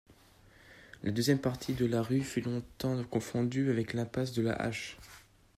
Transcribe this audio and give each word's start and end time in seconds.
La 1.03 1.11
deuxième 1.11 1.37
partie 1.37 1.75
de 1.75 1.85
la 1.85 2.01
rue 2.01 2.23
fut 2.23 2.41
longtemps 2.41 3.03
confondue 3.03 3.69
avec 3.69 3.93
l'impasse 3.93 4.33
de 4.33 4.41
la 4.41 4.53
Hache. 4.53 4.97